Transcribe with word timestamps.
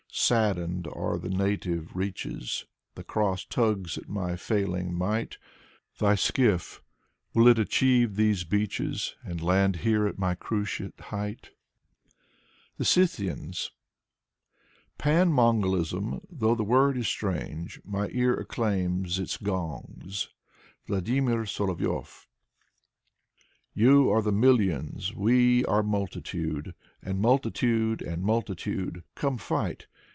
Saddened 0.13 0.87
are 0.87 1.17
the 1.17 1.29
native 1.29 1.95
reaches. 1.95 2.65
The 2.95 3.03
cross 3.03 3.45
tugs 3.45 3.97
at 3.97 4.09
my 4.09 4.35
failing 4.35 4.93
might. 4.93 5.37
Thy 5.99 6.15
skiff— 6.15 6.83
^will 7.35 7.49
it 7.49 7.57
achieve 7.57 8.15
these 8.17 8.43
beaches. 8.43 9.15
And 9.23 9.41
land 9.41 9.77
here 9.77 10.05
at 10.07 10.19
my 10.19 10.35
cruciate 10.35 10.99
height? 10.99 11.51
134 12.75 12.97
Alexander 12.97 13.25
Blok 13.25 13.49
THE 13.49 13.55
SCYTHIANS" 13.63 13.71
Pan 14.99 15.31
Mongolism— 15.31 16.21
though 16.29 16.55
the 16.55 16.63
word 16.65 16.97
is 16.97 17.07
strange, 17.07 17.79
My 17.85 18.09
ear 18.09 18.33
acclaims 18.35 19.17
its 19.17 19.37
gongs."— 19.37 20.27
Vladimir 20.87 21.45
Solovyov. 21.45 22.27
You 23.73 24.11
are 24.11 24.21
the 24.21 24.33
millions, 24.33 25.15
we 25.15 25.63
are 25.65 25.81
multitude 25.81 26.75
And 27.01 27.21
multitude 27.21 28.01
and 28.01 28.21
multitude. 28.23 29.03
Come, 29.15 29.37
fight! 29.37 29.87